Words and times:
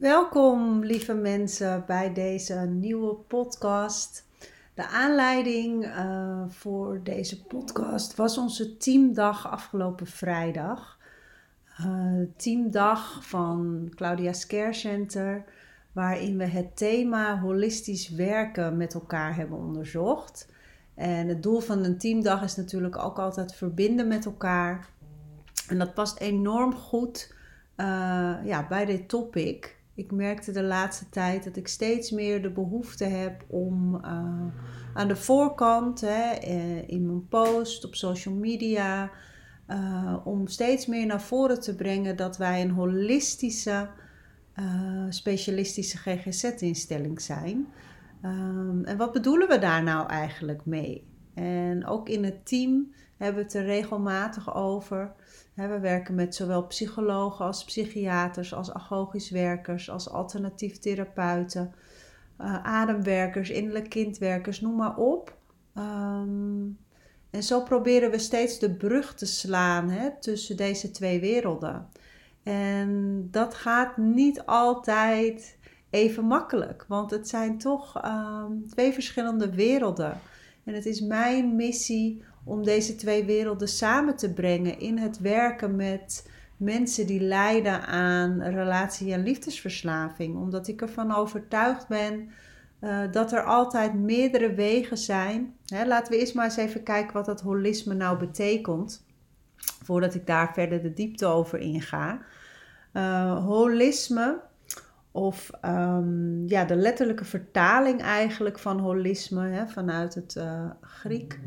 Welkom, 0.00 0.84
lieve 0.84 1.14
mensen, 1.14 1.84
bij 1.86 2.12
deze 2.12 2.54
nieuwe 2.54 3.14
podcast. 3.14 4.26
De 4.74 4.86
aanleiding 4.86 5.84
uh, 5.86 6.42
voor 6.48 7.00
deze 7.02 7.44
podcast 7.44 8.16
was 8.16 8.38
onze 8.38 8.76
teamdag 8.76 9.50
afgelopen 9.50 10.06
vrijdag. 10.06 10.98
Uh, 11.80 12.26
teamdag 12.36 13.26
van 13.26 13.88
Claudia 13.94 14.32
Scare 14.32 14.72
Center, 14.72 15.44
waarin 15.92 16.38
we 16.38 16.46
het 16.46 16.76
thema 16.76 17.38
holistisch 17.40 18.08
werken 18.08 18.76
met 18.76 18.94
elkaar 18.94 19.36
hebben 19.36 19.58
onderzocht. 19.58 20.48
En 20.94 21.28
het 21.28 21.42
doel 21.42 21.60
van 21.60 21.84
een 21.84 21.98
teamdag 21.98 22.42
is 22.42 22.56
natuurlijk 22.56 22.98
ook 22.98 23.18
altijd 23.18 23.54
verbinden 23.54 24.08
met 24.08 24.24
elkaar. 24.24 24.88
En 25.68 25.78
dat 25.78 25.94
past 25.94 26.18
enorm 26.18 26.74
goed 26.74 27.34
uh, 27.76 28.36
ja, 28.44 28.66
bij 28.68 28.84
dit 28.84 29.08
topic. 29.08 29.78
Ik 29.94 30.12
merkte 30.12 30.52
de 30.52 30.62
laatste 30.62 31.08
tijd 31.08 31.44
dat 31.44 31.56
ik 31.56 31.68
steeds 31.68 32.10
meer 32.10 32.42
de 32.42 32.50
behoefte 32.50 33.04
heb 33.04 33.44
om 33.48 33.94
uh, 33.94 34.00
aan 34.94 35.08
de 35.08 35.16
voorkant, 35.16 36.00
hè, 36.00 36.30
eh, 36.30 36.88
in 36.88 37.06
mijn 37.06 37.28
post, 37.28 37.84
op 37.84 37.94
social 37.94 38.34
media, 38.34 39.10
uh, 39.68 40.16
om 40.24 40.46
steeds 40.46 40.86
meer 40.86 41.06
naar 41.06 41.22
voren 41.22 41.60
te 41.60 41.74
brengen 41.74 42.16
dat 42.16 42.36
wij 42.36 42.62
een 42.62 42.70
holistische, 42.70 43.88
specialistische 45.08 45.98
GGZ-instelling 45.98 47.20
zijn. 47.20 47.66
Um, 48.24 48.84
en 48.84 48.96
wat 48.96 49.12
bedoelen 49.12 49.48
we 49.48 49.58
daar 49.58 49.82
nou 49.82 50.08
eigenlijk 50.08 50.66
mee? 50.66 51.06
En 51.34 51.86
ook 51.86 52.08
in 52.08 52.24
het 52.24 52.46
team 52.46 52.92
hebben 53.24 53.42
we 53.42 53.48
het 53.48 53.54
er 53.54 53.64
regelmatig 53.64 54.54
over. 54.54 55.12
We 55.54 55.78
werken 55.80 56.14
met 56.14 56.34
zowel 56.34 56.66
psychologen 56.66 57.44
als 57.44 57.64
psychiaters, 57.64 58.54
als 58.54 58.72
agogisch 58.72 59.30
werkers, 59.30 59.90
als 59.90 60.10
alternatief 60.10 60.78
therapeuten, 60.78 61.74
uh, 62.40 62.64
ademwerkers, 62.64 63.50
innerlijk 63.50 63.88
kindwerkers, 63.88 64.60
noem 64.60 64.76
maar 64.76 64.96
op. 64.96 65.36
Um, 65.74 66.78
en 67.30 67.42
zo 67.42 67.62
proberen 67.62 68.10
we 68.10 68.18
steeds 68.18 68.58
de 68.58 68.74
brug 68.74 69.14
te 69.14 69.26
slaan 69.26 69.90
hè, 69.90 70.10
tussen 70.20 70.56
deze 70.56 70.90
twee 70.90 71.20
werelden. 71.20 71.88
En 72.42 73.28
dat 73.30 73.54
gaat 73.54 73.96
niet 73.96 74.46
altijd 74.46 75.58
even 75.90 76.24
makkelijk, 76.24 76.84
want 76.88 77.10
het 77.10 77.28
zijn 77.28 77.58
toch 77.58 78.04
um, 78.04 78.68
twee 78.68 78.92
verschillende 78.92 79.54
werelden. 79.54 80.20
En 80.64 80.74
het 80.74 80.86
is 80.86 81.00
mijn 81.00 81.56
missie 81.56 82.24
om 82.50 82.62
deze 82.62 82.94
twee 82.94 83.24
werelden 83.24 83.68
samen 83.68 84.16
te 84.16 84.32
brengen 84.32 84.78
in 84.78 84.98
het 84.98 85.18
werken 85.18 85.76
met 85.76 86.30
mensen 86.56 87.06
die 87.06 87.20
lijden 87.20 87.86
aan 87.86 88.42
relatie- 88.42 89.12
en 89.12 89.22
liefdesverslaving. 89.22 90.36
Omdat 90.36 90.68
ik 90.68 90.82
ervan 90.82 91.14
overtuigd 91.14 91.88
ben 91.88 92.30
uh, 92.80 93.00
dat 93.12 93.32
er 93.32 93.42
altijd 93.42 93.94
meerdere 93.94 94.54
wegen 94.54 94.98
zijn. 94.98 95.54
Hè, 95.66 95.86
laten 95.86 96.12
we 96.12 96.18
eerst 96.18 96.34
maar 96.34 96.44
eens 96.44 96.56
even 96.56 96.82
kijken 96.82 97.12
wat 97.12 97.26
dat 97.26 97.40
holisme 97.40 97.94
nou 97.94 98.18
betekent. 98.18 99.04
Voordat 99.56 100.14
ik 100.14 100.26
daar 100.26 100.52
verder 100.52 100.82
de 100.82 100.92
diepte 100.92 101.26
over 101.26 101.58
inga. 101.58 102.20
Uh, 102.92 103.44
holisme, 103.44 104.40
of 105.10 105.50
um, 105.64 106.48
ja, 106.48 106.64
de 106.64 106.76
letterlijke 106.76 107.24
vertaling 107.24 108.00
eigenlijk 108.02 108.58
van 108.58 108.78
holisme 108.78 109.48
hè, 109.48 109.66
vanuit 109.66 110.14
het 110.14 110.34
uh, 110.38 110.70
Griek 110.80 111.38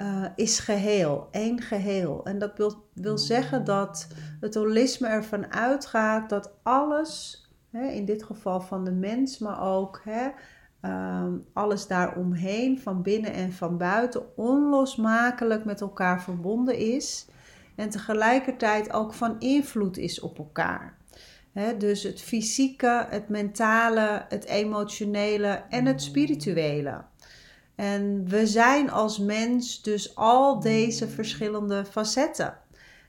uh, 0.00 0.24
is 0.34 0.58
geheel, 0.58 1.28
één 1.30 1.60
geheel. 1.60 2.20
En 2.24 2.38
dat 2.38 2.56
wil, 2.56 2.88
wil 2.94 3.18
zeggen 3.18 3.64
dat 3.64 4.06
het 4.40 4.54
holisme 4.54 5.08
ervan 5.08 5.52
uitgaat 5.52 6.28
dat 6.28 6.52
alles, 6.62 7.44
hè, 7.70 7.86
in 7.86 8.04
dit 8.04 8.22
geval 8.22 8.60
van 8.60 8.84
de 8.84 8.92
mens, 8.92 9.38
maar 9.38 9.62
ook 9.62 10.00
hè, 10.04 10.28
um, 10.82 11.44
alles 11.52 11.86
daaromheen, 11.86 12.80
van 12.80 13.02
binnen 13.02 13.32
en 13.32 13.52
van 13.52 13.76
buiten, 13.78 14.36
onlosmakelijk 14.36 15.64
met 15.64 15.80
elkaar 15.80 16.22
verbonden 16.22 16.76
is. 16.76 17.26
En 17.76 17.90
tegelijkertijd 17.90 18.92
ook 18.92 19.14
van 19.14 19.36
invloed 19.38 19.96
is 19.96 20.20
op 20.20 20.38
elkaar. 20.38 20.98
dus 21.78 22.02
het 22.02 22.20
fysieke, 22.20 23.06
het 23.08 23.28
mentale, 23.28 24.24
het 24.28 24.44
emotionele 24.44 25.62
en 25.68 25.86
het 25.86 26.02
spirituele. 26.02 27.02
En 27.80 28.28
we 28.28 28.46
zijn 28.46 28.90
als 28.90 29.18
mens 29.18 29.82
dus 29.82 30.16
al 30.16 30.60
deze 30.60 31.08
verschillende 31.08 31.84
facetten. 31.84 32.58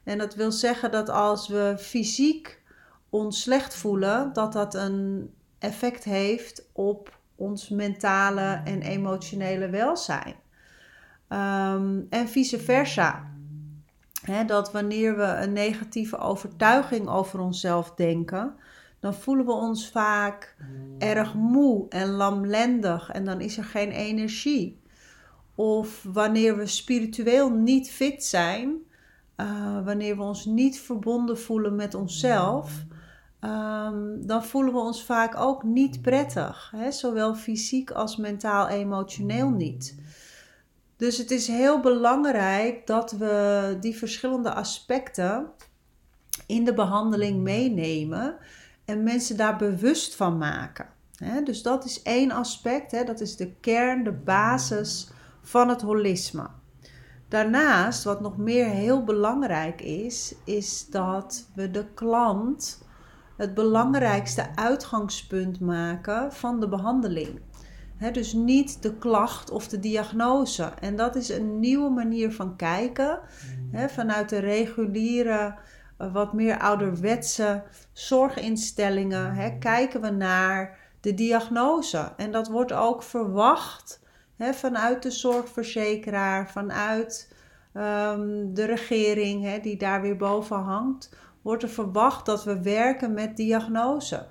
En 0.03 0.17
dat 0.17 0.35
wil 0.35 0.51
zeggen 0.51 0.91
dat 0.91 1.09
als 1.09 1.47
we 1.47 1.75
fysiek 1.79 2.61
ons 3.09 3.41
slecht 3.41 3.75
voelen, 3.75 4.33
dat 4.33 4.53
dat 4.53 4.73
een 4.73 5.33
effect 5.59 6.03
heeft 6.03 6.65
op 6.71 7.19
ons 7.35 7.69
mentale 7.69 8.61
en 8.65 8.81
emotionele 8.81 9.69
welzijn. 9.69 10.35
Um, 11.29 12.07
en 12.09 12.27
vice 12.27 12.59
versa. 12.59 13.31
dat 14.45 14.71
wanneer 14.71 15.17
we 15.17 15.23
een 15.23 15.53
negatieve 15.53 16.17
overtuiging 16.17 17.07
over 17.07 17.39
onszelf 17.39 17.93
denken, 17.95 18.55
dan 19.01 19.13
voelen 19.13 19.45
we 19.45 19.51
ons 19.51 19.89
vaak 19.89 20.55
erg 20.97 21.33
moe 21.33 21.85
en 21.89 22.09
lamlendig 22.09 23.09
en 23.09 23.25
dan 23.25 23.41
is 23.41 23.57
er 23.57 23.63
geen 23.63 23.91
energie. 23.91 24.79
Of 25.55 26.03
wanneer 26.03 26.57
we 26.57 26.65
spiritueel 26.65 27.49
niet 27.49 27.91
fit 27.91 28.23
zijn, 28.23 28.75
uh, 29.37 29.85
wanneer 29.85 30.17
we 30.17 30.23
ons 30.23 30.45
niet 30.45 30.79
verbonden 30.79 31.39
voelen 31.39 31.75
met 31.75 31.93
onszelf, 31.93 32.85
um, 33.39 34.27
dan 34.27 34.43
voelen 34.43 34.73
we 34.73 34.79
ons 34.79 35.03
vaak 35.03 35.39
ook 35.39 35.63
niet 35.63 36.01
prettig. 36.01 36.71
Hè? 36.75 36.91
Zowel 36.91 37.35
fysiek 37.35 37.91
als 37.91 38.17
mentaal, 38.17 38.67
emotioneel 38.67 39.49
niet. 39.49 39.99
Dus 40.97 41.17
het 41.17 41.31
is 41.31 41.47
heel 41.47 41.79
belangrijk 41.79 42.87
dat 42.87 43.11
we 43.11 43.77
die 43.79 43.97
verschillende 43.97 44.53
aspecten 44.53 45.47
in 46.47 46.65
de 46.65 46.73
behandeling 46.73 47.41
meenemen 47.41 48.37
en 48.91 49.03
mensen 49.03 49.37
daar 49.37 49.57
bewust 49.57 50.15
van 50.15 50.37
maken. 50.37 50.85
dus 51.43 51.61
dat 51.61 51.85
is 51.85 52.01
één 52.01 52.31
aspect, 52.31 53.05
dat 53.05 53.21
is 53.21 53.35
de 53.35 53.53
kern, 53.59 54.03
de 54.03 54.11
basis 54.11 55.09
van 55.41 55.69
het 55.69 55.81
holisme. 55.81 56.47
Daarnaast, 57.27 58.03
wat 58.03 58.21
nog 58.21 58.37
meer 58.37 58.65
heel 58.65 59.03
belangrijk 59.03 59.81
is, 59.81 60.35
is 60.45 60.87
dat 60.89 61.49
we 61.55 61.71
de 61.71 61.85
klant 61.93 62.85
het 63.37 63.53
belangrijkste 63.53 64.55
uitgangspunt 64.55 65.59
maken 65.59 66.33
van 66.33 66.59
de 66.59 66.67
behandeling. 66.67 67.39
dus 68.11 68.33
niet 68.33 68.81
de 68.81 68.97
klacht 68.97 69.51
of 69.51 69.67
de 69.67 69.79
diagnose. 69.79 70.63
En 70.63 70.95
dat 70.95 71.15
is 71.15 71.29
een 71.29 71.59
nieuwe 71.59 71.89
manier 71.89 72.31
van 72.31 72.55
kijken. 72.55 73.19
vanuit 73.87 74.29
de 74.29 74.39
reguliere 74.39 75.55
wat 76.09 76.33
meer 76.33 76.59
ouderwetse 76.59 77.63
zorginstellingen 77.93 79.33
hè, 79.33 79.57
kijken 79.57 80.01
we 80.01 80.09
naar 80.09 80.77
de 81.01 81.13
diagnose. 81.13 82.13
En 82.17 82.31
dat 82.31 82.47
wordt 82.47 82.73
ook 82.73 83.03
verwacht 83.03 84.01
hè, 84.35 84.53
vanuit 84.53 85.03
de 85.03 85.11
zorgverzekeraar, 85.11 86.49
vanuit 86.49 87.33
um, 87.73 88.53
de 88.53 88.65
regering 88.65 89.43
hè, 89.43 89.59
die 89.59 89.77
daar 89.77 90.01
weer 90.01 90.17
boven 90.17 90.57
hangt. 90.57 91.15
Wordt 91.41 91.63
er 91.63 91.69
verwacht 91.69 92.25
dat 92.25 92.43
we 92.43 92.61
werken 92.61 93.13
met 93.13 93.37
diagnose. 93.37 94.25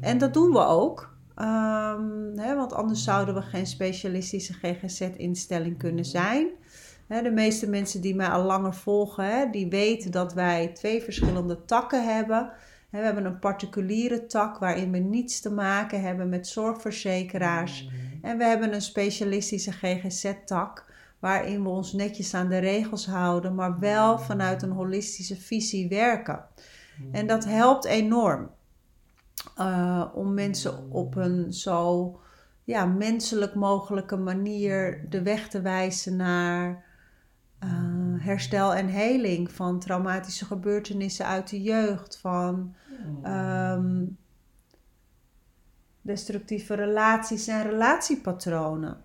En 0.00 0.18
dat 0.18 0.34
doen 0.34 0.52
we 0.52 0.64
ook. 0.66 1.10
Um, 1.36 2.32
hè, 2.38 2.56
want 2.56 2.72
anders 2.72 3.04
zouden 3.04 3.34
we 3.34 3.42
geen 3.42 3.66
specialistische 3.66 4.52
GGZ-instelling 4.52 5.78
kunnen 5.78 6.04
zijn 6.04 6.50
de 7.20 7.30
meeste 7.30 7.68
mensen 7.68 8.00
die 8.00 8.14
mij 8.14 8.28
al 8.28 8.44
langer 8.44 8.74
volgen, 8.74 9.50
die 9.50 9.68
weten 9.68 10.10
dat 10.10 10.32
wij 10.32 10.68
twee 10.68 11.02
verschillende 11.02 11.64
takken 11.64 12.14
hebben. 12.14 12.52
We 12.90 12.98
hebben 12.98 13.24
een 13.24 13.38
particuliere 13.38 14.26
tak 14.26 14.58
waarin 14.58 14.92
we 14.92 14.98
niets 14.98 15.40
te 15.40 15.50
maken 15.50 16.02
hebben 16.02 16.28
met 16.28 16.46
zorgverzekeraars. 16.46 17.84
Mm. 17.84 18.18
En 18.22 18.38
we 18.38 18.44
hebben 18.44 18.74
een 18.74 18.82
specialistische 18.82 19.72
GGZ-tak 19.72 20.90
waarin 21.18 21.62
we 21.62 21.68
ons 21.68 21.92
netjes 21.92 22.34
aan 22.34 22.48
de 22.48 22.58
regels 22.58 23.06
houden, 23.06 23.54
maar 23.54 23.78
wel 23.78 24.12
mm. 24.12 24.18
vanuit 24.18 24.62
een 24.62 24.70
holistische 24.70 25.36
visie 25.36 25.88
werken. 25.88 26.44
En 27.12 27.26
dat 27.26 27.44
helpt 27.44 27.84
enorm. 27.84 28.50
uh, 29.58 30.04
om 30.14 30.34
mensen 30.34 30.90
op 30.90 31.16
een 31.16 31.52
zo 31.52 32.20
ja, 32.64 32.84
menselijk 32.84 33.54
mogelijke 33.54 34.16
manier 34.16 35.06
de 35.08 35.22
weg 35.22 35.48
te 35.48 35.60
wijzen 35.60 36.16
naar 36.16 36.84
herstel 38.22 38.74
en 38.74 38.86
heling 38.86 39.52
van 39.52 39.78
traumatische 39.78 40.44
gebeurtenissen 40.44 41.26
uit 41.26 41.48
de 41.48 41.62
jeugd, 41.62 42.18
van 42.20 42.74
um, 43.26 44.16
destructieve 46.00 46.74
relaties 46.74 47.46
en 47.46 47.62
relatiepatronen. 47.62 49.04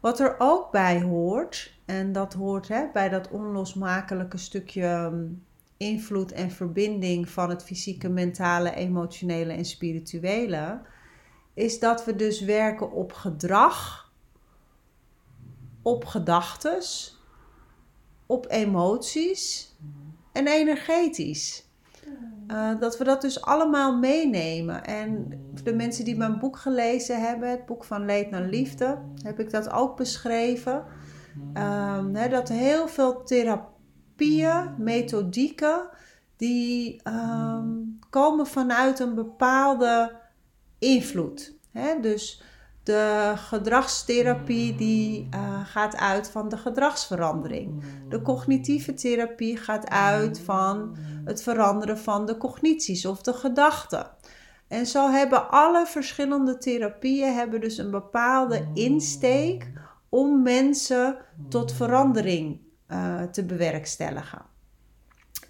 Wat 0.00 0.20
er 0.20 0.34
ook 0.38 0.70
bij 0.70 1.02
hoort, 1.02 1.78
en 1.84 2.12
dat 2.12 2.34
hoort 2.34 2.68
hè, 2.68 2.86
bij 2.92 3.08
dat 3.08 3.30
onlosmakelijke 3.30 4.38
stukje 4.38 4.86
um, 4.86 5.44
invloed 5.76 6.32
en 6.32 6.50
verbinding 6.50 7.28
van 7.28 7.50
het 7.50 7.64
fysieke, 7.64 8.08
mentale, 8.08 8.74
emotionele 8.74 9.52
en 9.52 9.64
spirituele, 9.64 10.80
is 11.54 11.78
dat 11.78 12.04
we 12.04 12.16
dus 12.16 12.40
werken 12.40 12.92
op 12.92 13.12
gedrag, 13.12 14.10
op 15.82 16.04
gedachtes, 16.04 17.15
op 18.26 18.46
emoties 18.48 19.74
en 20.32 20.46
energetisch. 20.46 21.64
Uh, 22.50 22.80
dat 22.80 22.98
we 22.98 23.04
dat 23.04 23.20
dus 23.20 23.42
allemaal 23.42 23.98
meenemen. 23.98 24.84
En 24.84 25.40
de 25.62 25.74
mensen 25.74 26.04
die 26.04 26.16
mijn 26.16 26.38
boek 26.38 26.58
gelezen 26.58 27.20
hebben, 27.20 27.50
het 27.50 27.66
boek 27.66 27.84
van 27.84 28.04
Leed 28.04 28.30
naar 28.30 28.42
Liefde, 28.42 28.98
heb 29.22 29.40
ik 29.40 29.50
dat 29.50 29.70
ook 29.70 29.96
beschreven. 29.96 30.84
Um, 31.54 32.12
dat 32.12 32.48
heel 32.48 32.88
veel 32.88 33.22
therapieën, 33.22 34.74
methodieken, 34.78 35.88
die 36.36 37.00
um, 37.08 37.98
komen 38.10 38.46
vanuit 38.46 38.98
een 38.98 39.14
bepaalde 39.14 40.16
invloed. 40.78 41.54
Hè? 41.72 42.00
Dus 42.00 42.42
de 42.86 43.32
gedragstherapie 43.36 44.74
die 44.74 45.28
uh, 45.34 45.66
gaat 45.66 45.96
uit 45.96 46.30
van 46.30 46.48
de 46.48 46.56
gedragsverandering. 46.56 47.82
De 48.08 48.22
cognitieve 48.22 48.94
therapie 48.94 49.56
gaat 49.56 49.88
uit 49.88 50.40
van 50.40 50.96
het 51.24 51.42
veranderen 51.42 51.98
van 51.98 52.26
de 52.26 52.36
cognities 52.36 53.06
of 53.06 53.22
de 53.22 53.32
gedachten. 53.32 54.06
En 54.68 54.86
zo 54.86 55.10
hebben 55.10 55.50
alle 55.50 55.86
verschillende 55.86 56.58
therapieën 56.58 57.34
hebben 57.34 57.60
dus 57.60 57.78
een 57.78 57.90
bepaalde 57.90 58.68
insteek 58.74 59.70
om 60.08 60.42
mensen 60.42 61.16
tot 61.48 61.72
verandering 61.72 62.60
uh, 62.88 63.22
te 63.22 63.44
bewerkstelligen. 63.44 64.42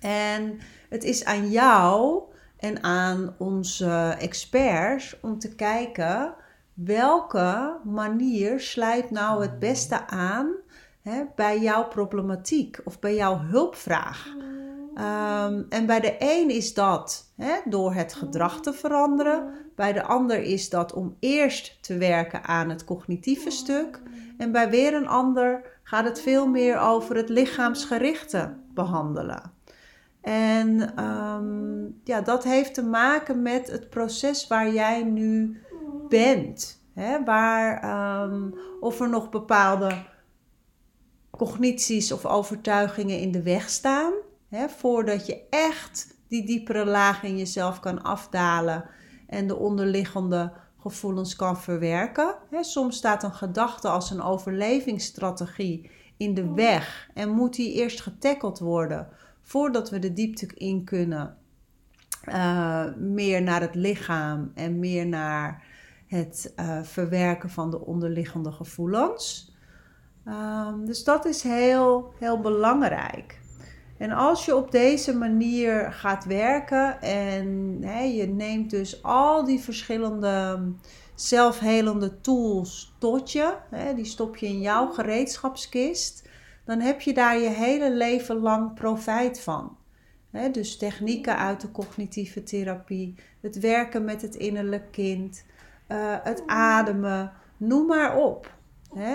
En 0.00 0.58
het 0.88 1.04
is 1.04 1.24
aan 1.24 1.50
jou 1.50 2.22
en 2.56 2.82
aan 2.82 3.34
onze 3.38 4.16
experts 4.18 5.16
om 5.20 5.38
te 5.38 5.54
kijken 5.54 6.34
welke 6.76 7.78
manier 7.84 8.60
sluit 8.60 9.10
nou 9.10 9.42
het 9.42 9.58
beste 9.58 10.06
aan 10.06 10.54
hè, 11.02 11.22
bij 11.34 11.60
jouw 11.60 11.88
problematiek 11.88 12.80
of 12.84 12.98
bij 12.98 13.14
jouw 13.14 13.38
hulpvraag. 13.38 14.34
Um, 14.98 15.66
en 15.68 15.86
bij 15.86 16.00
de 16.00 16.16
een 16.18 16.50
is 16.50 16.74
dat 16.74 17.32
hè, 17.36 17.54
door 17.64 17.94
het 17.94 18.14
gedrag 18.14 18.60
te 18.60 18.72
veranderen. 18.72 19.54
Bij 19.74 19.92
de 19.92 20.02
ander 20.02 20.42
is 20.42 20.70
dat 20.70 20.92
om 20.92 21.16
eerst 21.20 21.82
te 21.82 21.96
werken 21.96 22.44
aan 22.44 22.68
het 22.68 22.84
cognitieve 22.84 23.50
stuk. 23.50 24.00
En 24.38 24.52
bij 24.52 24.70
weer 24.70 24.94
een 24.94 25.08
ander 25.08 25.78
gaat 25.82 26.04
het 26.04 26.20
veel 26.20 26.46
meer 26.46 26.78
over 26.78 27.16
het 27.16 27.28
lichaamsgerichte 27.28 28.56
behandelen. 28.74 29.52
En 30.20 31.04
um, 31.04 32.00
ja, 32.04 32.20
dat 32.20 32.44
heeft 32.44 32.74
te 32.74 32.84
maken 32.84 33.42
met 33.42 33.70
het 33.70 33.90
proces 33.90 34.46
waar 34.46 34.72
jij 34.72 35.02
nu 35.02 35.60
bent. 36.08 36.84
Hè? 36.94 37.24
Waar, 37.24 37.84
um, 38.22 38.54
of 38.80 39.00
er 39.00 39.08
nog 39.08 39.30
bepaalde 39.30 40.04
cognities 41.30 42.12
of 42.12 42.26
overtuigingen 42.26 43.18
in 43.20 43.32
de 43.32 43.42
weg 43.42 43.68
staan. 43.68 44.12
Hè? 44.48 44.68
Voordat 44.68 45.26
je 45.26 45.42
echt 45.50 46.14
die 46.28 46.46
diepere 46.46 46.84
laag 46.84 47.22
in 47.22 47.38
jezelf 47.38 47.80
kan 47.80 48.02
afdalen 48.02 48.84
en 49.26 49.46
de 49.46 49.56
onderliggende 49.56 50.52
gevoelens 50.80 51.36
kan 51.36 51.58
verwerken. 51.58 52.34
Hè? 52.50 52.62
Soms 52.62 52.96
staat 52.96 53.22
een 53.22 53.34
gedachte 53.34 53.88
als 53.88 54.10
een 54.10 54.22
overlevingsstrategie 54.22 55.90
in 56.16 56.34
de 56.34 56.52
weg 56.54 57.10
en 57.14 57.28
moet 57.28 57.54
die 57.54 57.72
eerst 57.72 58.00
getackeld 58.00 58.58
worden 58.58 59.08
voordat 59.42 59.90
we 59.90 59.98
de 59.98 60.12
diepte 60.12 60.46
in 60.54 60.84
kunnen, 60.84 61.36
uh, 62.24 62.84
meer 62.96 63.42
naar 63.42 63.60
het 63.60 63.74
lichaam 63.74 64.50
en 64.54 64.78
meer 64.78 65.06
naar 65.06 65.65
het 66.06 66.52
uh, 66.56 66.82
verwerken 66.82 67.50
van 67.50 67.70
de 67.70 67.80
onderliggende 67.80 68.52
gevoelens. 68.52 69.54
Um, 70.26 70.86
dus 70.86 71.04
dat 71.04 71.24
is 71.24 71.42
heel, 71.42 72.12
heel 72.18 72.40
belangrijk. 72.40 73.40
En 73.98 74.10
als 74.10 74.44
je 74.44 74.56
op 74.56 74.70
deze 74.70 75.16
manier 75.16 75.92
gaat 75.92 76.24
werken 76.24 77.00
en 77.00 77.80
je 78.14 78.26
neemt 78.26 78.70
dus 78.70 79.02
al 79.02 79.44
die 79.44 79.60
verschillende 79.60 80.62
zelfhelende 81.14 82.20
tools 82.20 82.94
tot 82.98 83.32
je, 83.32 83.54
die 83.94 84.04
stop 84.04 84.36
je 84.36 84.46
in 84.46 84.60
jouw 84.60 84.90
gereedschapskist 84.92 86.28
dan 86.66 86.80
heb 86.80 87.00
je 87.00 87.14
daar 87.14 87.38
je 87.38 87.48
hele 87.48 87.94
leven 87.94 88.36
lang 88.36 88.74
profijt 88.74 89.40
van. 89.40 89.76
dus 90.52 90.76
technieken 90.76 91.38
uit 91.38 91.60
de 91.60 91.70
cognitieve 91.70 92.42
therapie, 92.42 93.14
het 93.40 93.60
werken 93.60 94.04
met 94.04 94.22
het 94.22 94.34
innerlijk 94.34 94.92
kind, 94.92 95.44
uh, 95.88 96.16
het 96.22 96.42
ademen, 96.46 97.32
noem 97.56 97.86
maar 97.86 98.16
op. 98.16 98.54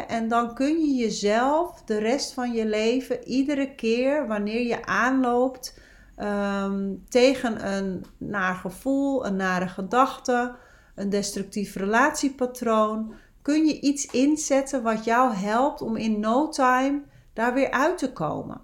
en 0.08 0.28
dan 0.28 0.54
kun 0.54 0.80
je 0.80 0.94
jezelf 0.94 1.82
de 1.84 1.98
rest 1.98 2.34
van 2.34 2.54
je 2.54 2.66
leven 2.66 3.24
iedere 3.28 3.76
keer 3.76 4.28
wanneer 4.28 4.68
je 4.68 4.86
aanloopt 4.86 5.80
um, 6.18 7.04
tegen 7.10 7.74
een 7.74 8.06
naar 8.18 8.56
gevoel, 8.56 9.26
een 9.26 9.36
nare 9.36 9.68
gedachte, 9.68 10.56
een 10.96 11.10
destructief 11.10 11.76
relatiepatroon, 11.76 13.14
kun 13.42 13.66
je 13.66 13.80
iets 13.80 14.06
inzetten 14.06 14.84
wat 14.84 15.04
jou 15.04 15.34
helpt 15.34 15.82
om 15.82 15.96
in 15.96 16.20
no 16.20 16.50
time 16.50 17.02
daar 17.34 17.54
weer 17.54 17.72
uit 17.72 17.98
te 17.98 18.14
komen. 18.14 18.62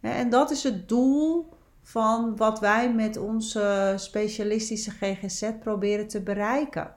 En 0.00 0.30
dat 0.30 0.50
is 0.50 0.62
het 0.62 0.88
doel 0.88 1.52
van 1.82 2.36
wat 2.36 2.60
wij 2.60 2.92
met 2.92 3.16
onze 3.16 3.94
specialistische 3.96 4.90
GGZ 4.90 5.50
proberen 5.60 6.08
te 6.08 6.22
bereiken. 6.22 6.94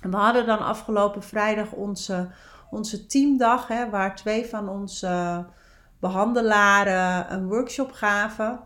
We 0.00 0.16
hadden 0.16 0.46
dan 0.46 0.58
afgelopen 0.58 1.22
vrijdag 1.22 1.72
onze, 1.72 2.28
onze 2.70 3.06
teamdag, 3.06 3.68
hè, 3.68 3.90
waar 3.90 4.16
twee 4.16 4.46
van 4.46 4.68
onze 4.68 5.44
behandelaren 6.00 7.32
een 7.32 7.48
workshop 7.48 7.92
gaven. 7.92 8.60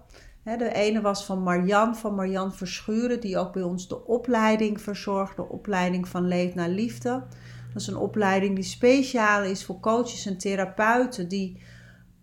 De 0.44 0.72
ene 0.72 1.00
was 1.00 1.24
van 1.24 1.42
Marjan, 1.42 1.96
van 1.96 2.14
Marjan 2.14 2.52
Verschuren, 2.52 3.20
die 3.20 3.38
ook 3.38 3.52
bij 3.52 3.62
ons 3.62 3.88
de 3.88 4.06
opleiding 4.06 4.80
verzorgt, 4.80 5.36
de 5.36 5.48
opleiding 5.48 6.08
van 6.08 6.28
Leef 6.28 6.54
naar 6.54 6.68
Liefde. 6.68 7.24
Dat 7.72 7.82
is 7.82 7.86
een 7.86 7.96
opleiding 7.96 8.54
die 8.54 8.64
speciaal 8.64 9.42
is 9.42 9.64
voor 9.64 9.80
coaches 9.80 10.26
en 10.26 10.38
therapeuten 10.38 11.28
die 11.28 11.62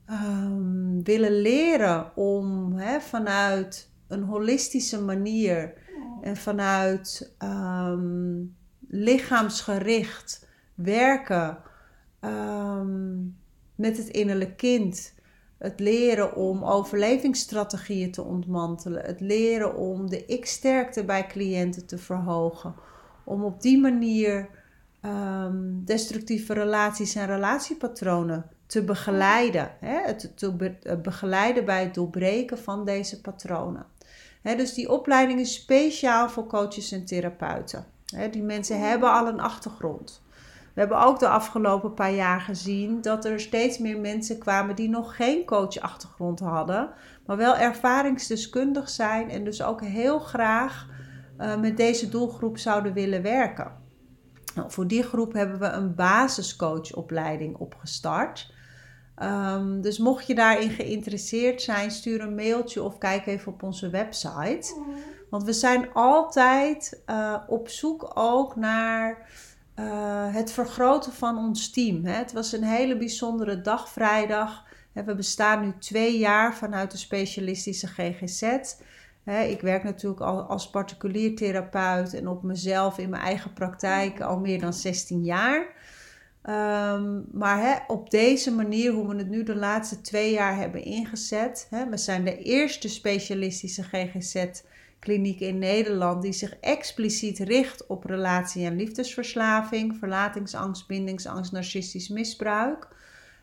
um, 0.09 1.03
willen 1.03 1.41
leren 1.41 2.15
om 2.15 2.75
vanuit 2.99 3.91
een 4.07 4.23
holistische 4.23 5.01
manier 5.01 5.73
en 6.21 6.37
vanuit 6.37 7.35
um, 7.43 8.55
lichaamsgericht 8.89 10.47
werken 10.75 11.57
um, 12.21 13.37
met 13.75 13.97
het 13.97 14.07
innerlijke 14.07 14.55
kind. 14.55 15.13
Het 15.57 15.79
leren 15.79 16.35
om 16.35 16.63
overlevingsstrategieën 16.63 18.11
te 18.11 18.23
ontmantelen. 18.23 19.05
Het 19.05 19.19
leren 19.19 19.75
om 19.75 20.09
de 20.09 20.25
ik-sterkte 20.25 21.03
bij 21.03 21.27
cliënten 21.27 21.85
te 21.85 21.97
verhogen. 21.97 22.75
Om 23.23 23.43
op 23.43 23.61
die 23.61 23.79
manier 23.79 24.49
um, 25.05 25.81
destructieve 25.85 26.53
relaties 26.53 27.15
en 27.15 27.25
relatiepatronen 27.25 28.45
te 28.65 28.83
begeleiden. 28.83 29.71
Hè? 29.79 30.01
Het 30.05 30.31
te 30.35 30.75
begeleiden 31.03 31.65
bij 31.65 31.83
het 31.83 31.93
doorbreken 31.93 32.57
van 32.57 32.85
deze 32.85 33.21
patronen. 33.21 33.85
Hè, 34.41 34.55
dus 34.55 34.73
die 34.73 34.89
opleiding 34.89 35.39
is 35.39 35.53
speciaal 35.53 36.29
voor 36.29 36.47
coaches 36.47 36.91
en 36.91 37.05
therapeuten. 37.05 37.85
Die 38.31 38.43
mensen 38.43 38.79
hebben 38.79 39.11
al 39.11 39.27
een 39.27 39.39
achtergrond. 39.39 40.21
We 40.73 40.79
hebben 40.85 41.05
ook 41.05 41.19
de 41.19 41.27
afgelopen 41.27 41.93
paar 41.93 42.13
jaar 42.13 42.41
gezien 42.41 43.01
dat 43.01 43.25
er 43.25 43.39
steeds 43.39 43.77
meer 43.77 43.99
mensen 43.99 44.37
kwamen 44.37 44.75
die 44.75 44.89
nog 44.89 45.15
geen 45.15 45.45
coachachtergrond 45.45 46.39
hadden, 46.39 46.89
maar 47.25 47.37
wel 47.37 47.55
ervaringsdeskundig 47.55 48.89
zijn 48.89 49.29
en 49.29 49.43
dus 49.43 49.63
ook 49.63 49.81
heel 49.81 50.19
graag 50.19 50.87
uh, 51.39 51.59
met 51.59 51.77
deze 51.77 52.09
doelgroep 52.09 52.57
zouden 52.57 52.93
willen 52.93 53.21
werken. 53.21 53.71
Nou, 54.55 54.71
voor 54.71 54.87
die 54.87 55.03
groep 55.03 55.33
hebben 55.33 55.59
we 55.59 55.67
een 55.67 55.95
basiscoachopleiding 55.95 57.57
opgestart. 57.57 58.53
Um, 59.23 59.81
dus 59.81 59.97
mocht 59.97 60.27
je 60.27 60.35
daarin 60.35 60.69
geïnteresseerd 60.69 61.61
zijn, 61.61 61.91
stuur 61.91 62.21
een 62.21 62.35
mailtje 62.35 62.83
of 62.83 62.97
kijk 62.97 63.25
even 63.25 63.51
op 63.51 63.63
onze 63.63 63.89
website. 63.89 64.73
Want 65.29 65.43
we 65.43 65.53
zijn 65.53 65.93
altijd 65.93 67.01
uh, 67.07 67.35
op 67.47 67.69
zoek 67.69 68.11
ook 68.13 68.55
naar 68.55 69.29
uh, 69.79 70.33
het 70.33 70.51
vergroten 70.51 71.13
van 71.13 71.37
ons 71.37 71.71
team. 71.71 72.05
Hè. 72.05 72.13
Het 72.13 72.31
was 72.31 72.51
een 72.51 72.63
hele 72.63 72.97
bijzondere 72.97 73.61
dag 73.61 73.89
vrijdag. 73.89 74.63
We 74.93 75.15
bestaan 75.15 75.61
nu 75.61 75.73
twee 75.79 76.17
jaar 76.17 76.55
vanuit 76.55 76.91
de 76.91 76.97
specialistische 76.97 77.87
GGZ. 77.87 78.43
Ik 79.49 79.61
werk 79.61 79.83
natuurlijk 79.83 80.21
al 80.21 80.41
als 80.41 80.69
particulier 80.69 81.35
therapeut 81.35 82.13
en 82.13 82.27
op 82.27 82.43
mezelf 82.43 82.97
in 82.97 83.09
mijn 83.09 83.21
eigen 83.21 83.53
praktijk 83.53 84.21
al 84.21 84.39
meer 84.39 84.59
dan 84.59 84.73
16 84.73 85.23
jaar. 85.23 85.67
Um, 86.43 87.25
maar 87.31 87.83
op 87.87 88.09
deze 88.09 88.51
manier, 88.51 88.91
hoe 88.91 89.07
we 89.07 89.15
het 89.15 89.29
nu 89.29 89.43
de 89.43 89.55
laatste 89.55 90.01
twee 90.01 90.31
jaar 90.31 90.55
hebben 90.55 90.83
ingezet. 90.83 91.67
Hè, 91.69 91.89
we 91.89 91.97
zijn 91.97 92.25
de 92.25 92.37
eerste 92.37 92.89
specialistische 92.89 93.83
GGZ-kliniek 94.99 95.39
in 95.39 95.57
Nederland 95.59 96.21
die 96.21 96.33
zich 96.33 96.55
expliciet 96.59 97.39
richt 97.39 97.87
op 97.87 98.03
relatie- 98.03 98.65
en 98.65 98.75
liefdesverslaving, 98.75 99.97
verlatingsangst, 99.97 100.87
bindingsangst, 100.87 101.51
narcistisch 101.51 102.09
misbruik. 102.09 102.87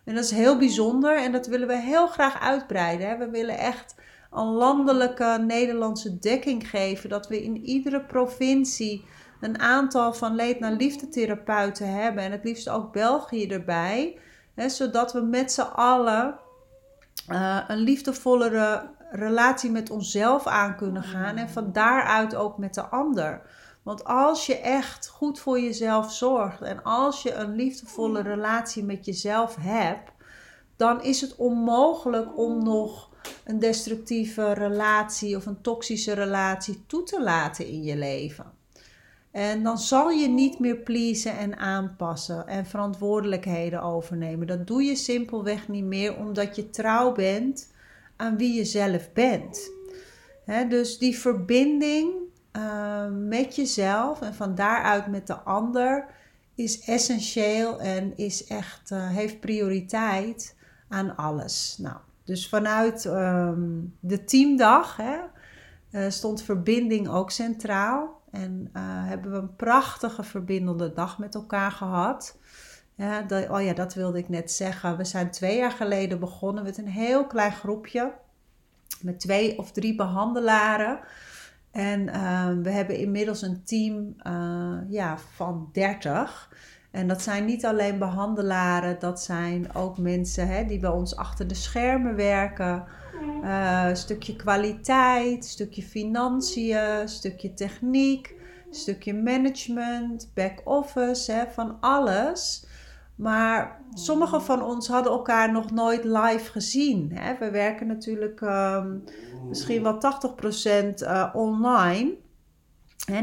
En 0.04 0.14
dat 0.14 0.24
is 0.24 0.30
heel 0.30 0.58
bijzonder 0.58 1.22
en 1.22 1.32
dat 1.32 1.46
willen 1.46 1.68
we 1.68 1.76
heel 1.76 2.06
graag 2.06 2.40
uitbreiden. 2.40 3.18
We 3.18 3.30
willen 3.30 3.58
echt 3.58 3.94
een 4.32 4.46
landelijke 4.46 5.44
Nederlandse 5.46 6.18
dekking 6.18 6.70
geven, 6.70 7.08
dat 7.08 7.28
we 7.28 7.42
in 7.42 7.56
iedere 7.64 8.00
provincie 8.00 9.04
een 9.40 9.58
aantal 9.58 10.12
van 10.12 10.34
leed 10.34 10.60
naar 10.60 10.72
liefdetherapeuten 10.72 11.92
hebben. 11.92 12.22
En 12.22 12.32
het 12.32 12.44
liefst 12.44 12.68
ook 12.68 12.92
België 12.92 13.46
erbij. 13.46 14.18
Hè, 14.54 14.68
zodat 14.68 15.12
we 15.12 15.20
met 15.20 15.52
z'n 15.52 15.60
allen 15.60 16.38
uh, 17.28 17.64
een 17.68 17.78
liefdevollere 17.78 18.94
relatie 19.10 19.70
met 19.70 19.90
onszelf 19.90 20.46
aan 20.46 20.76
kunnen 20.76 21.02
gaan. 21.02 21.36
En 21.36 21.48
van 21.48 21.72
daaruit 21.72 22.34
ook 22.34 22.58
met 22.58 22.74
de 22.74 22.84
ander. 22.84 23.42
Want 23.82 24.04
als 24.04 24.46
je 24.46 24.58
echt 24.58 25.08
goed 25.08 25.40
voor 25.40 25.60
jezelf 25.60 26.12
zorgt 26.12 26.62
en 26.62 26.82
als 26.82 27.22
je 27.22 27.34
een 27.34 27.54
liefdevolle 27.54 28.22
relatie 28.22 28.84
met 28.84 29.04
jezelf 29.04 29.56
hebt, 29.60 30.10
dan 30.76 31.02
is 31.02 31.20
het 31.20 31.36
onmogelijk 31.36 32.38
om 32.38 32.64
nog 32.64 33.10
een 33.44 33.58
destructieve 33.58 34.52
relatie 34.52 35.36
of 35.36 35.46
een 35.46 35.60
toxische 35.60 36.12
relatie 36.12 36.84
toe 36.86 37.02
te 37.02 37.22
laten 37.22 37.66
in 37.66 37.82
je 37.82 37.96
leven. 37.96 38.54
En 39.30 39.62
dan 39.62 39.78
zal 39.78 40.10
je 40.10 40.28
niet 40.28 40.58
meer 40.58 40.76
pleasen 40.76 41.38
en 41.38 41.56
aanpassen 41.56 42.46
en 42.46 42.66
verantwoordelijkheden 42.66 43.82
overnemen. 43.82 44.46
Dat 44.46 44.66
doe 44.66 44.82
je 44.82 44.96
simpelweg 44.96 45.68
niet 45.68 45.84
meer 45.84 46.16
omdat 46.16 46.56
je 46.56 46.70
trouw 46.70 47.12
bent 47.12 47.74
aan 48.16 48.36
wie 48.36 48.54
je 48.54 48.64
zelf 48.64 49.12
bent. 49.12 49.70
dus 50.68 50.98
die 50.98 51.18
verbinding 51.18 52.14
uh, 52.56 53.06
met 53.10 53.56
jezelf 53.56 54.20
en 54.20 54.34
van 54.34 54.54
daaruit 54.54 55.06
met 55.06 55.26
de 55.26 55.34
ander 55.34 56.06
is 56.54 56.80
essentieel 56.80 57.80
en 57.80 58.16
is 58.16 58.46
echt, 58.46 58.90
uh, 58.90 59.08
heeft 59.08 59.40
prioriteit 59.40 60.56
aan 60.88 61.16
alles. 61.16 61.76
Nou, 61.78 61.96
dus 62.24 62.48
vanuit 62.48 63.04
um, 63.04 63.94
de 64.00 64.24
teamdag 64.24 64.96
hè, 64.96 65.18
uh, 65.90 66.10
stond 66.10 66.42
verbinding 66.42 67.08
ook 67.08 67.30
centraal. 67.30 68.22
En 68.30 68.70
uh, 68.72 68.82
hebben 68.82 69.30
we 69.30 69.38
een 69.38 69.56
prachtige 69.56 70.22
verbindende 70.22 70.92
dag 70.92 71.18
met 71.18 71.34
elkaar 71.34 71.70
gehad. 71.70 72.38
Ja, 72.96 73.22
dat, 73.22 73.48
oh 73.48 73.62
ja, 73.62 73.72
dat 73.72 73.94
wilde 73.94 74.18
ik 74.18 74.28
net 74.28 74.52
zeggen. 74.52 74.96
We 74.96 75.04
zijn 75.04 75.30
twee 75.30 75.56
jaar 75.56 75.70
geleden 75.70 76.20
begonnen 76.20 76.64
met 76.64 76.78
een 76.78 76.88
heel 76.88 77.26
klein 77.26 77.52
groepje. 77.52 78.12
Met 79.00 79.20
twee 79.20 79.58
of 79.58 79.72
drie 79.72 79.94
behandelaren. 79.94 81.00
En 81.70 82.08
uh, 82.08 82.48
we 82.62 82.70
hebben 82.70 82.96
inmiddels 82.96 83.42
een 83.42 83.64
team 83.64 84.14
uh, 84.26 84.78
ja, 84.88 85.18
van 85.18 85.68
30. 85.72 86.50
En 86.90 87.08
dat 87.08 87.22
zijn 87.22 87.44
niet 87.44 87.66
alleen 87.66 87.98
behandelaren, 87.98 88.98
dat 88.98 89.22
zijn 89.22 89.74
ook 89.74 89.98
mensen 89.98 90.48
hè, 90.48 90.64
die 90.64 90.78
bij 90.78 90.90
ons 90.90 91.16
achter 91.16 91.48
de 91.48 91.54
schermen 91.54 92.16
werken. 92.16 92.84
Uh, 93.42 93.84
een 93.88 93.96
stukje 93.96 94.36
kwaliteit, 94.36 95.44
stukje 95.44 95.82
financiën, 95.82 97.08
stukje 97.08 97.54
techniek, 97.54 98.34
stukje 98.70 99.14
management, 99.14 100.30
back-office, 100.34 101.32
hè, 101.32 101.46
van 101.46 101.76
alles. 101.80 102.66
Maar 103.16 103.80
sommige 103.94 104.40
van 104.40 104.62
ons 104.62 104.88
hadden 104.88 105.12
elkaar 105.12 105.52
nog 105.52 105.70
nooit 105.70 106.04
live 106.04 106.50
gezien. 106.50 107.10
Hè. 107.14 107.38
We 107.38 107.50
werken 107.50 107.86
natuurlijk 107.86 108.40
um, 108.40 109.04
misschien 109.48 109.82
wel 109.82 109.98
80% 110.94 111.02
uh, 111.02 111.30
online 111.32 112.14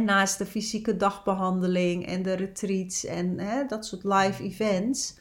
naast 0.03 0.37
de 0.37 0.45
fysieke 0.45 0.97
dagbehandeling 0.97 2.05
en 2.05 2.23
de 2.23 2.33
retreats 2.33 3.05
en 3.05 3.39
dat 3.67 3.85
soort 3.85 4.03
live 4.03 4.43
events, 4.43 5.17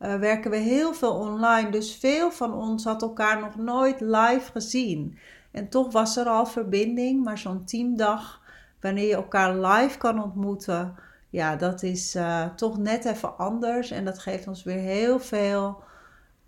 uh, 0.00 0.14
werken 0.14 0.50
we 0.50 0.56
heel 0.56 0.94
veel 0.94 1.12
online. 1.12 1.70
Dus 1.70 1.96
veel 1.96 2.30
van 2.30 2.54
ons 2.54 2.84
had 2.84 3.02
elkaar 3.02 3.40
nog 3.40 3.56
nooit 3.56 4.00
live 4.00 4.50
gezien. 4.52 5.18
En 5.50 5.68
toch 5.68 5.92
was 5.92 6.16
er 6.16 6.26
al 6.26 6.46
verbinding, 6.46 7.24
maar 7.24 7.38
zo'n 7.38 7.64
teamdag, 7.64 8.40
wanneer 8.80 9.06
je 9.06 9.14
elkaar 9.14 9.56
live 9.56 9.98
kan 9.98 10.22
ontmoeten, 10.22 10.94
ja, 11.30 11.56
dat 11.56 11.82
is 11.82 12.16
uh, 12.16 12.44
toch 12.54 12.78
net 12.78 13.04
even 13.04 13.36
anders. 13.36 13.90
En 13.90 14.04
dat 14.04 14.18
geeft 14.18 14.46
ons 14.46 14.62
weer 14.62 14.78
heel 14.78 15.20
veel 15.20 15.82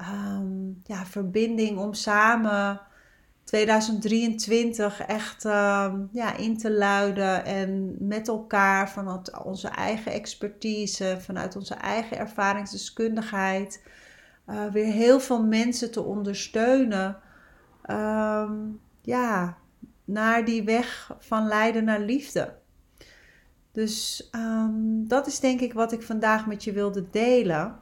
um, 0.01 0.81
ja, 0.85 1.05
verbinding 1.05 1.79
om 1.79 1.95
samen 1.95 2.81
2023 3.45 5.01
echt 5.01 5.45
uh, 5.45 5.93
ja, 6.12 6.37
in 6.37 6.59
te 6.59 6.73
luiden 6.73 7.45
en 7.45 7.97
met 7.99 8.29
elkaar 8.29 8.91
vanuit 8.91 9.43
onze 9.45 9.69
eigen 9.69 10.12
expertise, 10.12 11.17
vanuit 11.21 11.57
onze 11.57 11.75
eigen 11.75 12.19
ervaringsdeskundigheid, 12.19 13.83
uh, 14.49 14.65
weer 14.67 14.93
heel 14.93 15.21
veel 15.21 15.43
mensen 15.45 15.91
te 15.91 16.03
ondersteunen. 16.03 17.17
Um, 17.91 18.81
ja, 19.01 19.57
naar 20.05 20.45
die 20.45 20.62
weg 20.62 21.17
van 21.19 21.47
lijden 21.47 21.85
naar 21.85 22.01
liefde. 22.01 22.61
Dus 23.73 24.29
um, 24.35 25.09
dat 25.09 25.26
is 25.26 25.41
denk 25.41 25.61
ik 25.61 25.73
wat 25.73 25.93
ik 25.93 26.02
vandaag 26.02 26.47
met 26.47 26.64
je 26.64 26.73
wilde 26.73 27.11
delen. 27.11 27.81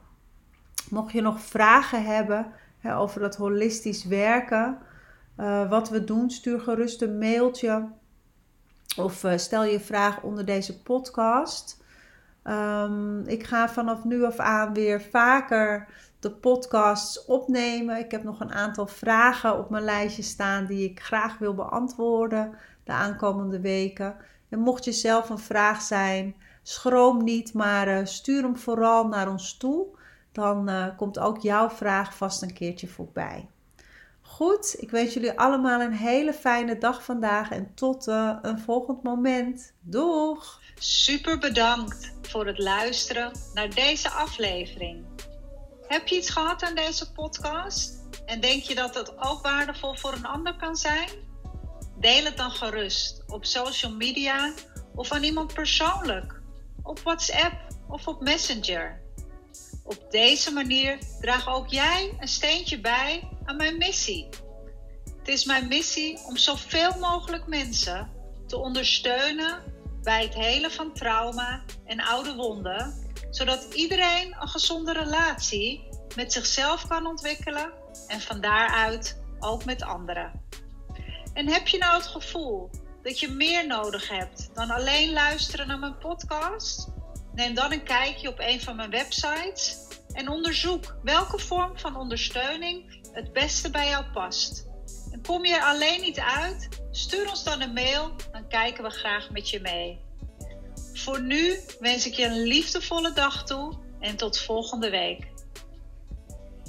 Mocht 0.89 1.11
je 1.11 1.21
nog 1.21 1.41
vragen 1.41 2.05
hebben 2.05 2.51
hè, 2.79 2.97
over 2.97 3.19
dat 3.19 3.35
holistisch 3.35 4.05
werken, 4.05 4.77
uh, 5.37 5.69
wat 5.69 5.89
we 5.89 6.03
doen, 6.03 6.29
stuur 6.29 6.59
gerust 6.59 7.01
een 7.01 7.17
mailtje 7.17 7.89
of 8.97 9.23
uh, 9.23 9.37
stel 9.37 9.63
je 9.63 9.79
vraag 9.79 10.21
onder 10.21 10.45
deze 10.45 10.81
podcast. 10.81 11.83
Um, 12.43 13.27
ik 13.27 13.43
ga 13.43 13.69
vanaf 13.69 14.03
nu 14.03 14.23
af 14.23 14.37
aan 14.39 14.73
weer 14.73 15.01
vaker 15.01 15.87
de 16.19 16.31
podcasts 16.31 17.25
opnemen. 17.25 17.97
Ik 17.97 18.11
heb 18.11 18.23
nog 18.23 18.39
een 18.39 18.51
aantal 18.51 18.87
vragen 18.87 19.57
op 19.57 19.69
mijn 19.69 19.83
lijstje 19.83 20.23
staan 20.23 20.65
die 20.65 20.89
ik 20.89 20.99
graag 20.99 21.37
wil 21.37 21.53
beantwoorden 21.53 22.53
de 22.83 22.91
aankomende 22.91 23.59
weken. 23.59 24.15
En 24.51 24.59
mocht 24.59 24.85
je 24.85 24.91
zelf 24.91 25.29
een 25.29 25.39
vraag 25.39 25.81
zijn, 25.81 26.35
schroom 26.63 27.23
niet, 27.23 27.53
maar 27.53 27.87
uh, 27.87 28.05
stuur 28.05 28.43
hem 28.43 28.57
vooral 28.57 29.07
naar 29.07 29.29
ons 29.29 29.57
toe. 29.57 29.85
Dan 30.31 30.93
komt 30.97 31.19
ook 31.19 31.41
jouw 31.41 31.69
vraag 31.69 32.15
vast 32.15 32.41
een 32.41 32.53
keertje 32.53 32.87
voorbij. 32.87 33.49
Goed, 34.21 34.75
ik 34.77 34.91
wens 34.91 35.13
jullie 35.13 35.39
allemaal 35.39 35.81
een 35.81 35.93
hele 35.93 36.33
fijne 36.33 36.77
dag 36.77 37.03
vandaag 37.03 37.51
en 37.51 37.73
tot 37.75 38.07
uh, 38.07 38.37
een 38.41 38.59
volgend 38.59 39.03
moment. 39.03 39.73
Doeg! 39.79 40.61
Super 40.75 41.37
bedankt 41.37 42.13
voor 42.21 42.45
het 42.45 42.59
luisteren 42.59 43.31
naar 43.53 43.69
deze 43.69 44.09
aflevering. 44.09 45.05
Heb 45.87 46.07
je 46.07 46.15
iets 46.15 46.29
gehad 46.29 46.63
aan 46.63 46.75
deze 46.75 47.11
podcast? 47.11 47.99
En 48.25 48.41
denk 48.41 48.63
je 48.63 48.75
dat 48.75 48.95
het 48.95 49.17
ook 49.17 49.41
waardevol 49.41 49.95
voor 49.95 50.13
een 50.13 50.25
ander 50.25 50.55
kan 50.55 50.75
zijn? 50.75 51.09
Deel 52.01 52.23
het 52.23 52.37
dan 52.37 52.51
gerust 52.51 53.23
op 53.27 53.45
social 53.45 53.91
media 53.91 54.53
of 54.95 55.11
aan 55.11 55.23
iemand 55.23 55.53
persoonlijk, 55.53 56.41
op 56.83 56.99
WhatsApp 56.99 57.53
of 57.87 58.07
op 58.07 58.21
Messenger. 58.21 59.01
Op 59.83 60.11
deze 60.11 60.51
manier 60.51 60.99
draag 61.19 61.47
ook 61.47 61.67
jij 61.67 62.15
een 62.19 62.27
steentje 62.27 62.79
bij 62.79 63.29
aan 63.45 63.55
mijn 63.55 63.77
missie. 63.77 64.29
Het 65.17 65.27
is 65.27 65.45
mijn 65.45 65.67
missie 65.67 66.19
om 66.27 66.37
zoveel 66.37 66.97
mogelijk 66.99 67.47
mensen 67.47 68.11
te 68.47 68.57
ondersteunen 68.57 69.63
bij 70.03 70.23
het 70.23 70.33
helen 70.33 70.71
van 70.71 70.93
trauma 70.93 71.63
en 71.85 71.99
oude 71.99 72.35
wonden, 72.35 73.11
zodat 73.29 73.73
iedereen 73.73 74.35
een 74.39 74.47
gezonde 74.47 74.93
relatie 74.93 75.87
met 76.15 76.33
zichzelf 76.33 76.87
kan 76.87 77.05
ontwikkelen 77.05 77.73
en 78.07 78.21
van 78.21 78.41
daaruit 78.41 79.21
ook 79.39 79.65
met 79.65 79.83
anderen. 79.83 80.40
En 81.33 81.47
heb 81.47 81.67
je 81.67 81.77
nou 81.77 81.97
het 81.97 82.07
gevoel 82.07 82.69
dat 83.03 83.19
je 83.19 83.29
meer 83.29 83.67
nodig 83.67 84.09
hebt 84.09 84.49
dan 84.53 84.69
alleen 84.69 85.13
luisteren 85.13 85.67
naar 85.67 85.79
mijn 85.79 85.97
podcast? 85.97 86.87
Neem 87.33 87.53
dan 87.53 87.71
een 87.71 87.83
kijkje 87.83 88.29
op 88.29 88.39
een 88.39 88.61
van 88.61 88.75
mijn 88.75 88.89
websites 88.89 89.77
en 90.13 90.29
onderzoek 90.29 90.95
welke 91.03 91.39
vorm 91.39 91.77
van 91.77 91.95
ondersteuning 91.95 92.99
het 93.11 93.33
beste 93.33 93.69
bij 93.69 93.89
jou 93.89 94.05
past. 94.13 94.69
kom 95.23 95.45
je 95.45 95.53
er 95.53 95.63
alleen 95.63 96.01
niet 96.01 96.19
uit? 96.19 96.69
Stuur 96.91 97.29
ons 97.29 97.43
dan 97.43 97.61
een 97.61 97.73
mail, 97.73 98.15
dan 98.31 98.47
kijken 98.47 98.83
we 98.83 98.89
graag 98.89 99.29
met 99.29 99.49
je 99.49 99.59
mee. 99.59 99.99
Voor 100.93 101.21
nu 101.21 101.59
wens 101.79 102.05
ik 102.05 102.13
je 102.13 102.25
een 102.25 102.43
liefdevolle 102.43 103.13
dag 103.13 103.45
toe 103.45 103.77
en 103.99 104.15
tot 104.15 104.39
volgende 104.39 104.89
week. 104.89 105.30